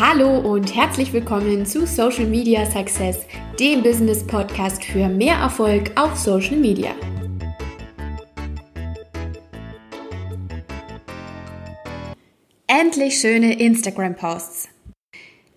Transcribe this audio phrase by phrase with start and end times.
[0.00, 3.26] Hallo und herzlich willkommen zu Social Media Success,
[3.60, 6.92] dem Business Podcast für mehr Erfolg auf Social Media.
[12.66, 14.70] Endlich schöne Instagram-Posts.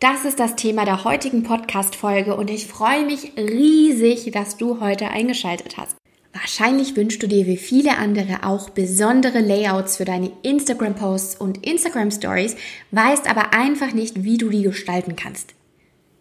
[0.00, 5.10] Das ist das Thema der heutigen Podcast-Folge und ich freue mich riesig, dass du heute
[5.10, 5.96] eingeschaltet hast.
[6.34, 12.56] Wahrscheinlich wünschst du dir wie viele andere auch besondere Layouts für deine Instagram-Posts und Instagram-Stories,
[12.90, 15.54] weißt aber einfach nicht, wie du die gestalten kannst.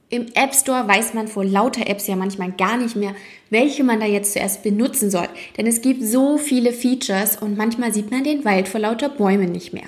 [0.09, 3.15] Im App Store weiß man vor lauter Apps ja manchmal gar nicht mehr,
[3.49, 5.27] welche man da jetzt zuerst benutzen soll.
[5.57, 9.51] Denn es gibt so viele Features und manchmal sieht man den Wald vor lauter Bäumen
[9.51, 9.87] nicht mehr.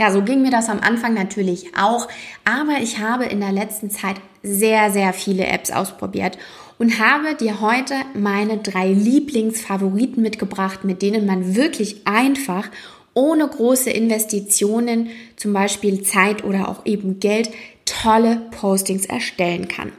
[0.00, 2.08] Ja, so ging mir das am Anfang natürlich auch.
[2.44, 6.38] Aber ich habe in der letzten Zeit sehr, sehr viele Apps ausprobiert
[6.80, 12.70] und habe dir heute meine drei Lieblingsfavoriten mitgebracht, mit denen man wirklich einfach
[13.12, 17.50] ohne große Investitionen, zum Beispiel Zeit oder auch eben Geld,
[17.84, 19.92] tolle Postings erstellen kann.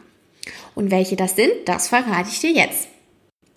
[0.73, 2.88] Und welche das sind, das verrate ich dir jetzt.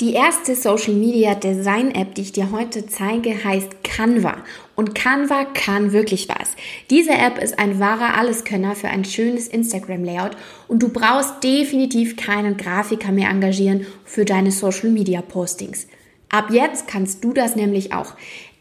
[0.00, 4.38] Die erste Social Media Design App, die ich dir heute zeige, heißt Canva.
[4.74, 6.56] Und Canva kann wirklich was.
[6.90, 12.16] Diese App ist ein wahrer Alleskönner für ein schönes Instagram Layout und du brauchst definitiv
[12.16, 15.86] keinen Grafiker mehr engagieren für deine Social Media Postings.
[16.28, 18.14] Ab jetzt kannst du das nämlich auch.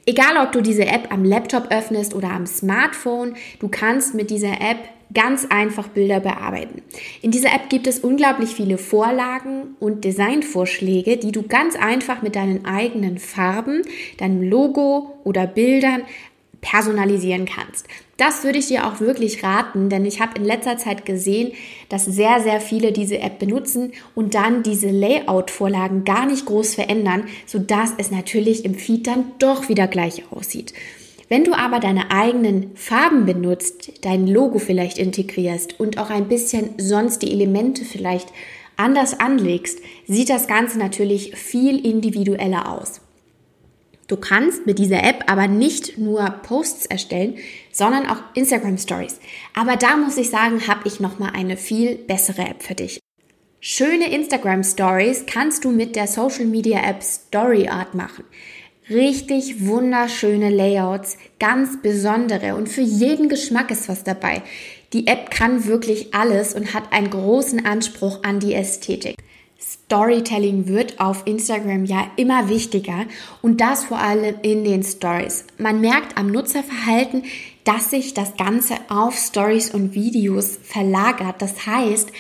[0.06, 4.62] Egal, ob du diese App am Laptop öffnest oder am Smartphone, du kannst mit dieser
[4.62, 6.82] App ganz einfach Bilder bearbeiten.
[7.22, 12.36] In dieser App gibt es unglaublich viele Vorlagen und Designvorschläge, die du ganz einfach mit
[12.36, 13.82] deinen eigenen Farben,
[14.18, 16.04] deinem Logo oder Bildern
[16.64, 17.88] personalisieren kannst.
[18.18, 21.52] Das würde ich dir auch wirklich raten, denn ich habe in letzter Zeit gesehen,
[21.90, 27.26] dass sehr, sehr viele diese App benutzen und dann diese Layout-Vorlagen gar nicht groß verändern,
[27.46, 30.74] sodass es natürlich im Feed dann doch wieder gleich aussieht.
[31.30, 36.72] Wenn du aber deine eigenen Farben benutzt, dein Logo vielleicht integrierst und auch ein bisschen
[36.78, 38.30] sonst die Elemente vielleicht
[38.78, 43.02] anders anlegst, sieht das Ganze natürlich viel individueller aus.
[44.08, 47.38] Du kannst mit dieser App aber nicht nur Posts erstellen,
[47.72, 49.20] sondern auch Instagram Stories.
[49.56, 53.00] Aber da muss ich sagen, habe ich noch mal eine viel bessere App für dich.
[53.62, 58.26] Schöne Instagram Stories kannst du mit der Social Media App Story Art machen.
[58.90, 64.42] Richtig wunderschöne Layouts, ganz besondere und für jeden Geschmack ist was dabei.
[64.92, 69.16] Die App kann wirklich alles und hat einen großen Anspruch an die Ästhetik.
[69.58, 73.06] Storytelling wird auf Instagram ja immer wichtiger
[73.42, 75.46] und das vor allem in den Stories.
[75.58, 77.24] Man merkt am Nutzerverhalten,
[77.64, 81.42] dass sich das Ganze auf Stories und Videos verlagert.
[81.42, 82.12] Das heißt,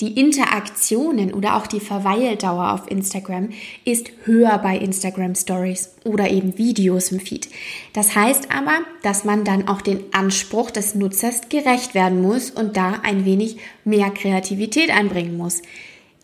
[0.00, 3.50] die Interaktionen oder auch die Verweildauer auf Instagram
[3.84, 7.48] ist höher bei Instagram Stories oder eben Videos im Feed.
[7.92, 12.76] Das heißt aber, dass man dann auch den Anspruch des Nutzers gerecht werden muss und
[12.76, 15.62] da ein wenig mehr Kreativität einbringen muss.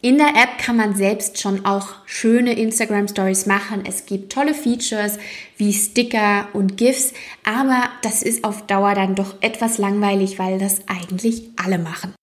[0.02, 3.84] In der App kann man selbst schon auch schöne Instagram Stories machen.
[3.86, 5.18] Es gibt tolle Features
[5.58, 7.12] wie Sticker und GIFs,
[7.44, 12.14] aber das ist auf Dauer dann doch etwas langweilig, weil das eigentlich alle machen.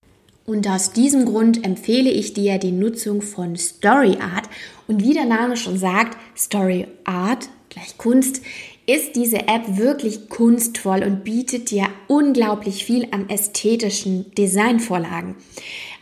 [0.48, 4.48] Und aus diesem Grund empfehle ich dir die Nutzung von Story Art.
[4.86, 8.40] Und wie der Name schon sagt, Story Art gleich Kunst,
[8.88, 15.36] ist diese App wirklich kunstvoll und bietet dir unglaublich viel an ästhetischen Designvorlagen.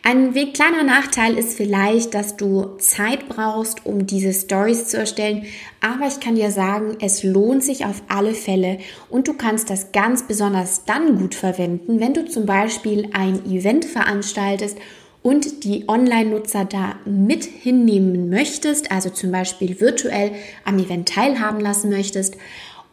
[0.05, 5.47] Ein kleiner Nachteil ist vielleicht, dass du Zeit brauchst, um diese Stories zu erstellen,
[5.81, 8.79] aber ich kann dir sagen, es lohnt sich auf alle Fälle
[9.11, 13.85] und du kannst das ganz besonders dann gut verwenden, wenn du zum Beispiel ein Event
[13.85, 14.79] veranstaltest
[15.25, 20.31] und die Online-Nutzer da mit hinnehmen möchtest, also zum Beispiel virtuell
[20.65, 22.37] am Event teilhaben lassen möchtest.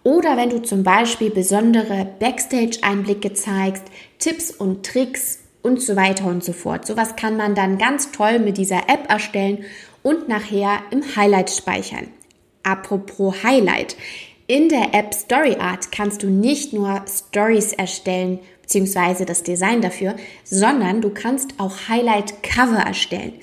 [0.03, 3.84] Oder wenn du zum Beispiel besondere Backstage-Einblicke zeigst,
[4.19, 6.86] Tipps und Tricks und so weiter und so fort.
[6.86, 9.63] Sowas kann man dann ganz toll mit dieser App erstellen
[10.03, 12.09] und nachher im Highlight speichern.
[12.63, 13.96] Apropos Highlight.
[14.46, 20.16] In der App Story Art kannst du nicht nur Stories erstellen, beziehungsweise das Design dafür,
[20.44, 23.33] sondern du kannst auch Highlight Cover erstellen.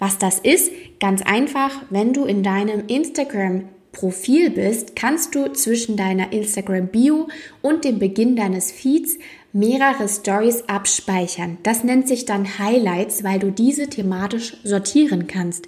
[0.00, 5.96] Was das ist, ganz einfach, wenn du in deinem Instagram Profil bist, kannst du zwischen
[5.96, 7.28] deiner Instagram Bio
[7.62, 9.18] und dem Beginn deines Feeds
[9.52, 11.58] mehrere Stories abspeichern.
[11.62, 15.66] Das nennt sich dann Highlights, weil du diese thematisch sortieren kannst.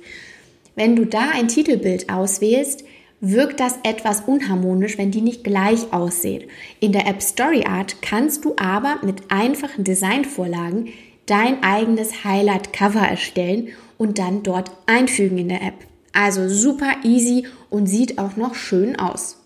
[0.75, 2.85] Wenn du da ein Titelbild auswählst,
[3.21, 6.45] wirkt das etwas unharmonisch, wenn die nicht gleich aussehen.
[6.81, 10.89] In der App Story Art kannst du aber mit einfachen Designvorlagen
[11.27, 15.92] dein eigenes Highlight Cover erstellen und dann dort einfügen in der App.
[16.13, 19.39] Also super easy und sieht auch noch schön aus.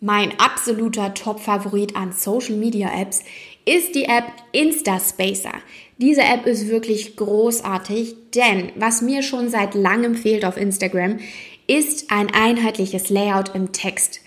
[0.00, 3.22] Mein absoluter Top-Favorit an Social Media Apps
[3.64, 5.52] ist die App Instaspacer.
[5.98, 11.20] Diese App ist wirklich großartig, denn was mir schon seit langem fehlt auf Instagram,
[11.66, 14.20] ist ein einheitliches Layout im Text.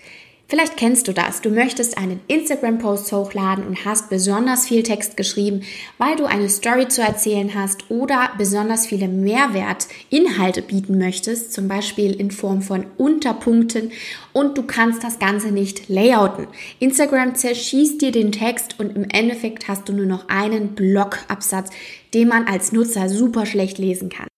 [0.50, 1.42] Vielleicht kennst du das.
[1.42, 5.60] Du möchtest einen Instagram-Post hochladen und hast besonders viel Text geschrieben,
[5.98, 12.18] weil du eine Story zu erzählen hast oder besonders viele Mehrwertinhalte bieten möchtest, zum Beispiel
[12.18, 13.92] in Form von Unterpunkten
[14.32, 16.46] und du kannst das Ganze nicht layouten.
[16.80, 21.68] Instagram zerschießt dir den Text und im Endeffekt hast du nur noch einen Blogabsatz,
[22.14, 24.28] den man als Nutzer super schlecht lesen kann.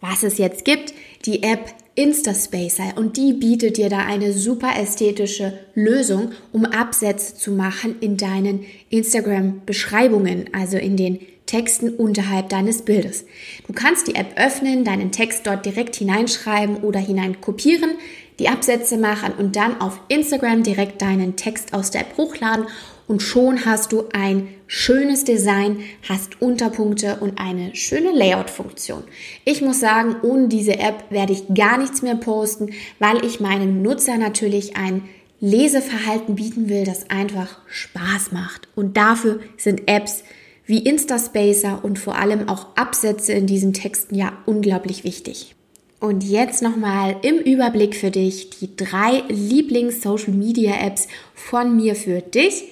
[0.00, 0.92] Was es jetzt gibt,
[1.24, 7.50] die App Instaspacer und die bietet dir da eine super ästhetische Lösung, um Absätze zu
[7.50, 13.24] machen in deinen Instagram-Beschreibungen, also in den Texten unterhalb deines Bildes.
[13.66, 17.92] Du kannst die App öffnen, deinen Text dort direkt hineinschreiben oder hineinkopieren,
[18.38, 22.66] die Absätze machen und dann auf Instagram direkt deinen Text aus der App hochladen
[23.08, 29.02] und schon hast du ein schönes Design, hast Unterpunkte und eine schöne Layout-Funktion.
[29.44, 33.82] Ich muss sagen, ohne diese App werde ich gar nichts mehr posten, weil ich meinem
[33.82, 35.08] Nutzer natürlich ein
[35.40, 38.68] Leseverhalten bieten will, das einfach Spaß macht.
[38.76, 40.22] Und dafür sind Apps
[40.66, 45.54] wie Instaspacer und vor allem auch Absätze in diesen Texten ja unglaublich wichtig.
[46.00, 52.64] Und jetzt nochmal im Überblick für dich die drei Lieblings-Social-Media-Apps von mir für dich.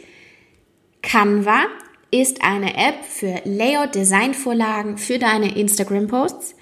[1.07, 1.67] Canva
[2.11, 6.57] ist eine App für Layout-Design-Vorlagen für deine Instagram-Posts.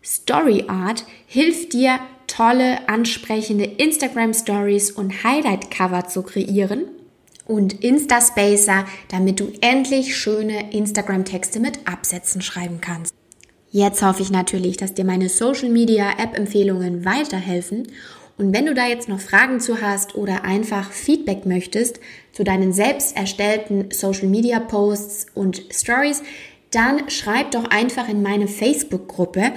[0.00, 6.86] StoryArt hilft dir, tolle, ansprechende Instagram-Stories und Highlight-Cover zu kreieren.
[7.46, 13.12] Und Instaspacer, damit du endlich schöne Instagram-Texte mit Absätzen schreiben kannst.
[13.70, 17.88] Jetzt hoffe ich natürlich, dass dir meine Social Media App Empfehlungen weiterhelfen.
[18.36, 22.00] Und wenn du da jetzt noch Fragen zu hast oder einfach Feedback möchtest
[22.32, 26.22] zu deinen selbst erstellten Social Media Posts und Stories,
[26.72, 29.52] dann schreib doch einfach in meine Facebook Gruppe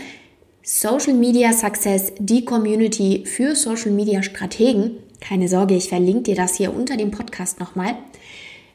[0.61, 4.97] Social Media Success, die Community für Social Media Strategen.
[5.21, 7.95] Keine Sorge, ich verlinke dir das hier unter dem Podcast nochmal.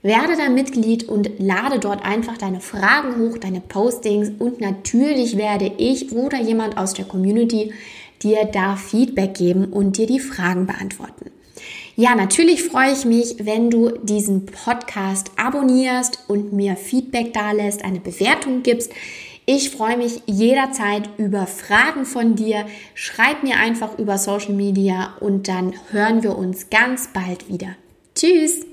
[0.02, 5.70] Werde da Mitglied und lade dort einfach deine Fragen hoch, deine Postings und natürlich werde
[5.78, 7.72] ich oder jemand aus der Community
[8.22, 11.30] dir da Feedback geben und dir die Fragen beantworten.
[11.94, 17.84] Ja, natürlich freue ich mich, wenn du diesen Podcast abonnierst und mir Feedback da lässt,
[17.84, 18.92] eine Bewertung gibst.
[19.44, 22.64] Ich freue mich jederzeit über Fragen von dir.
[22.94, 27.76] Schreib mir einfach über Social Media und dann hören wir uns ganz bald wieder.
[28.14, 28.71] Tschüss!